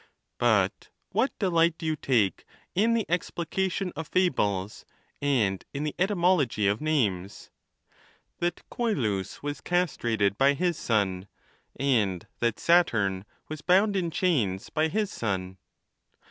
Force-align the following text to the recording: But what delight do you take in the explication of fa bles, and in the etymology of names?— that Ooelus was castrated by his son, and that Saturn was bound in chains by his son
But 0.39 0.89
what 1.11 1.37
delight 1.37 1.77
do 1.77 1.85
you 1.85 1.95
take 1.95 2.43
in 2.73 2.95
the 2.95 3.05
explication 3.07 3.93
of 3.95 4.07
fa 4.07 4.31
bles, 4.31 4.83
and 5.21 5.63
in 5.75 5.83
the 5.83 5.93
etymology 5.99 6.65
of 6.67 6.81
names?— 6.81 7.51
that 8.39 8.63
Ooelus 8.71 9.43
was 9.43 9.61
castrated 9.61 10.39
by 10.39 10.55
his 10.55 10.75
son, 10.75 11.27
and 11.75 12.25
that 12.39 12.59
Saturn 12.59 13.25
was 13.47 13.61
bound 13.61 13.95
in 13.95 14.09
chains 14.09 14.71
by 14.71 14.87
his 14.87 15.11
son 15.11 15.59